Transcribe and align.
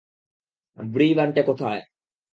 ব্রি 0.77 1.05
ইভান্টে 1.11 1.41
কোথায়? 1.43 1.81